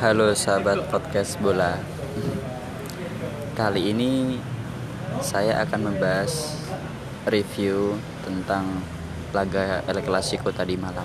[0.00, 1.76] Halo sahabat podcast bola.
[3.52, 4.40] Kali ini
[5.20, 6.56] saya akan membahas
[7.28, 8.80] review tentang
[9.36, 11.04] laga El Clasico tadi malam.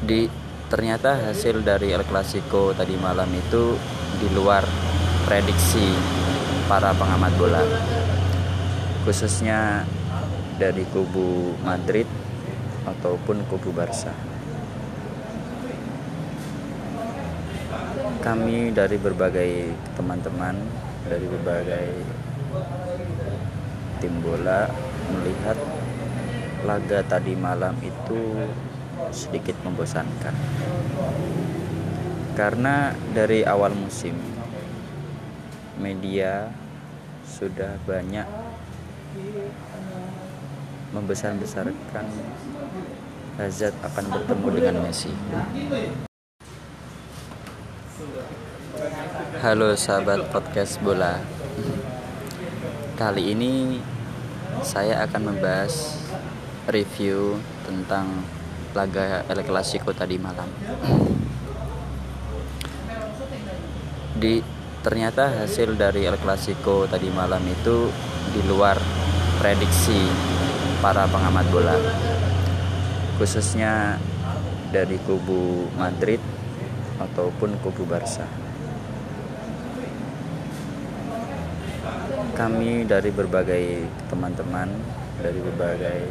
[0.00, 0.32] Di
[0.72, 3.76] ternyata hasil dari El Clasico tadi malam itu
[4.16, 4.64] di luar
[5.28, 5.92] prediksi
[6.72, 7.60] para pengamat bola.
[9.04, 9.84] Khususnya
[10.56, 12.08] dari kubu Madrid
[12.84, 14.12] ataupun kubu Barca.
[18.20, 20.56] Kami dari berbagai teman-teman
[21.04, 21.88] dari berbagai
[24.00, 24.68] tim bola
[25.12, 25.56] melihat
[26.64, 28.48] laga tadi malam itu
[29.12, 30.32] sedikit membosankan.
[32.32, 34.16] Karena dari awal musim
[35.76, 36.48] media
[37.28, 38.26] sudah banyak
[40.94, 42.06] membesar-besarkan
[43.34, 45.10] Hazard akan bertemu dengan Messi.
[49.42, 51.18] Halo sahabat podcast bola.
[52.94, 53.82] Kali ini
[54.62, 55.98] saya akan membahas
[56.70, 58.22] review tentang
[58.70, 60.46] laga El Clasico tadi malam.
[64.14, 64.38] Di
[64.86, 67.90] ternyata hasil dari El Clasico tadi malam itu
[68.30, 68.78] di luar
[69.42, 70.33] prediksi
[70.84, 71.72] para pengamat bola.
[73.16, 73.96] Khususnya
[74.68, 76.20] dari kubu Madrid
[77.00, 78.28] ataupun kubu Barca.
[82.36, 84.68] Kami dari berbagai teman-teman
[85.24, 86.04] dari berbagai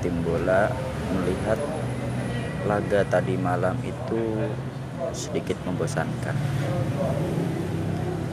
[0.00, 0.72] tim bola
[1.12, 1.60] melihat
[2.64, 4.48] laga tadi malam itu
[5.12, 6.40] sedikit membosankan.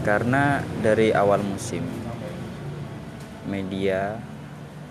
[0.08, 1.84] Karena dari awal musim
[3.44, 4.28] media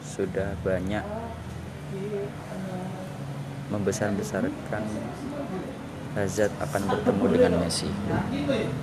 [0.08, 1.04] sudah banyak
[3.68, 4.82] membesar-besarkan
[6.16, 7.92] Hazard akan bertemu dengan Messi.